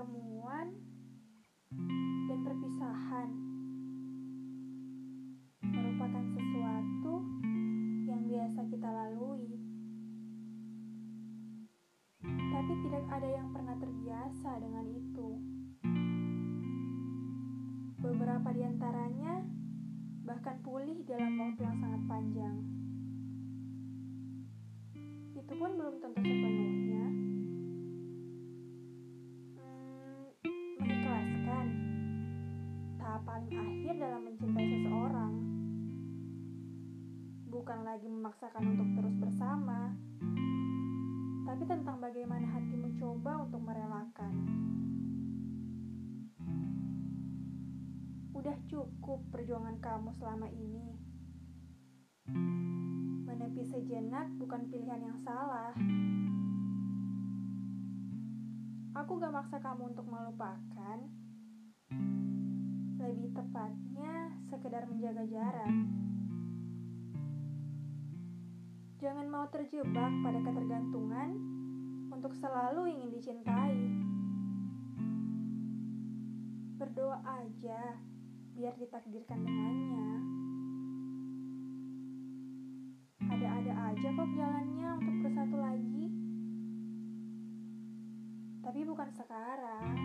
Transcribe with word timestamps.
pertemuan 0.00 0.72
dan 2.24 2.38
perpisahan 2.40 3.28
merupakan 5.60 6.24
sesuatu 6.24 7.14
yang 8.08 8.24
biasa 8.24 8.60
kita 8.72 8.88
lalui, 8.88 9.60
tapi 12.24 12.72
tidak 12.80 13.04
ada 13.12 13.28
yang 13.28 13.52
pernah 13.52 13.76
terbiasa 13.76 14.50
dengan 14.64 14.88
itu. 14.88 15.28
Beberapa 18.00 18.56
di 18.56 18.62
antaranya 18.64 19.44
bahkan 20.24 20.64
pulih 20.64 21.04
dalam 21.04 21.36
waktu 21.44 21.60
yang 21.60 21.76
sangat 21.76 22.02
panjang. 22.08 22.56
Itu 25.36 25.52
pun 25.60 25.70
belum 25.76 26.00
tentu 26.00 26.24
sepenuhnya. 26.24 26.69
Paling 33.40 33.56
akhir 33.56 33.94
dalam 33.96 34.20
mencintai 34.28 34.66
seseorang. 34.68 35.32
Bukan 37.48 37.78
lagi 37.88 38.04
memaksakan 38.04 38.64
untuk 38.76 38.88
terus 39.00 39.16
bersama, 39.16 39.96
tapi 41.48 41.64
tentang 41.64 41.96
bagaimana 42.04 42.44
hati 42.52 42.76
mencoba 42.76 43.48
untuk 43.48 43.64
merelakan. 43.64 44.34
Udah 48.36 48.56
cukup 48.68 49.24
perjuangan 49.32 49.80
kamu 49.80 50.12
selama 50.20 50.48
ini. 50.52 51.00
Menepi 53.24 53.64
sejenak 53.64 54.28
bukan 54.36 54.68
pilihan 54.68 55.00
yang 55.00 55.18
salah. 55.24 55.72
Aku 59.00 59.16
gak 59.16 59.32
maksa 59.32 59.56
kamu 59.64 59.96
untuk 59.96 60.04
melupakan. 60.04 61.08
Lebih 63.00 63.32
tepatnya, 63.32 64.28
sekedar 64.52 64.84
menjaga 64.84 65.24
jarak. 65.24 65.72
Jangan 69.00 69.26
mau 69.32 69.48
terjebak 69.48 70.12
pada 70.20 70.44
ketergantungan 70.44 71.32
untuk 72.12 72.36
selalu 72.36 72.92
ingin 72.92 73.08
dicintai. 73.08 73.80
Berdoa 76.76 77.24
aja 77.24 77.96
biar 78.52 78.76
ditakdirkan 78.76 79.40
dengannya. 79.48 80.08
Ada-ada 83.24 83.72
aja 83.96 84.08
kok 84.12 84.30
jalannya 84.36 84.88
untuk 85.00 85.16
bersatu 85.24 85.56
lagi. 85.56 86.06
Tapi 88.60 88.80
bukan 88.84 89.08
sekarang. 89.16 89.96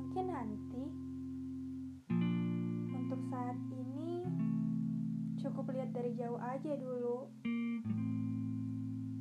Mungkin 0.00 0.24
nanti. 0.32 1.07
Cukup 5.38 5.70
lihat 5.70 5.94
dari 5.94 6.18
jauh 6.18 6.38
aja 6.42 6.72
dulu. 6.74 7.30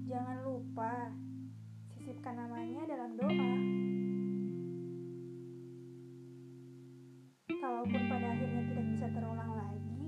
Jangan 0.10 0.38
lupa 0.42 1.14
sisipkan 1.94 2.34
namanya 2.42 2.90
dalam 2.90 3.14
doa. 3.14 3.54
Kalaupun 7.58 8.02
pada 8.10 8.28
akhirnya 8.34 8.64
tidak 8.66 8.86
bisa 8.98 9.06
terulang 9.14 9.52
lagi, 9.54 10.04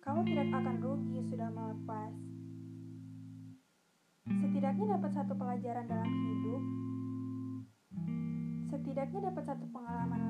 kamu 0.00 0.20
tidak 0.24 0.48
akan 0.48 0.76
rugi 0.80 1.18
sudah 1.28 1.48
melepas. 1.52 2.12
Setidaknya 4.30 4.96
dapat 4.96 5.10
satu 5.12 5.32
pelajaran 5.36 5.84
dalam 5.90 6.08
hidup. 6.08 6.62
Setidaknya 8.70 9.20
dapat 9.28 9.44
satu 9.44 9.66
pengalaman 9.74 10.29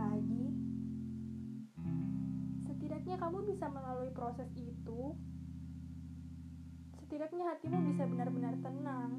Setidaknya 3.10 3.26
kamu 3.26 3.42
bisa 3.42 3.66
melalui 3.66 4.10
proses 4.14 4.46
itu 4.54 5.18
setidaknya 6.94 7.42
hatimu 7.42 7.90
bisa 7.90 8.06
benar-benar 8.06 8.54
tenang. 8.62 9.10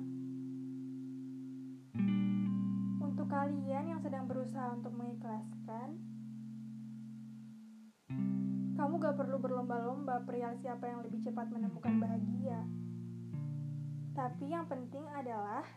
Untuk 3.03 3.27
kalian 3.27 3.91
yang 3.91 3.99
sedang 3.99 4.31
berusaha 4.31 4.79
untuk 4.79 4.95
mengikhlaskan, 4.95 5.99
kamu 8.79 8.93
gak 8.95 9.19
perlu 9.19 9.43
berlomba-lomba 9.43 10.23
perihal 10.23 10.55
siapa 10.63 10.87
yang 10.87 11.03
lebih 11.03 11.27
cepat 11.27 11.51
menemukan 11.51 11.99
bahagia. 11.99 12.63
Tapi 14.15 14.55
yang 14.55 14.71
penting 14.71 15.03
adalah 15.11 15.67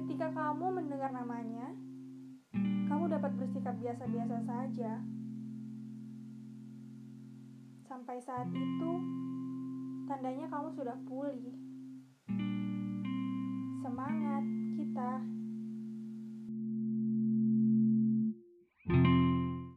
ketika 0.00 0.32
kamu 0.32 0.80
mendengar 0.80 1.12
namanya, 1.12 1.76
kamu 2.88 3.12
dapat 3.12 3.36
bersikap 3.36 3.76
biasa-biasa 3.76 4.48
saja. 4.48 5.19
Sampai 7.90 8.22
saat 8.22 8.46
itu, 8.54 8.92
tandanya 10.06 10.46
kamu 10.46 10.70
sudah 10.78 10.94
pulih. 11.10 11.50
Semangat 13.82 14.46
kita! 14.78 15.19